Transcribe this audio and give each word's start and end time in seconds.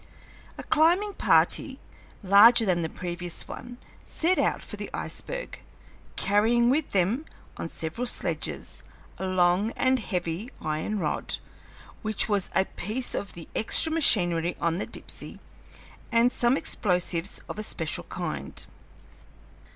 A 0.57 0.63
climbing 0.63 1.13
party, 1.13 1.79
larger 2.23 2.65
than 2.65 2.81
the 2.81 2.89
previous 2.89 3.47
one, 3.47 3.77
set 4.03 4.39
out 4.39 4.63
for 4.63 4.75
the 4.75 4.89
iceberg, 4.95 5.61
carrying 6.15 6.71
with 6.71 6.89
them, 6.89 7.25
on 7.57 7.69
several 7.69 8.07
sledges, 8.07 8.81
a 9.19 9.27
long 9.27 9.69
and 9.73 9.99
heavy 9.99 10.49
iron 10.59 10.97
rod, 10.97 11.37
which 12.01 12.27
was 12.27 12.49
a 12.55 12.65
piece 12.65 13.13
of 13.13 13.33
the 13.33 13.47
extra 13.55 13.91
machinery 13.91 14.57
on 14.59 14.79
the 14.79 14.87
Dipsey, 14.87 15.37
and 16.11 16.31
some 16.31 16.57
explosives 16.57 17.43
of 17.47 17.59
a 17.59 17.63
special 17.63 18.05
kind. 18.05 18.65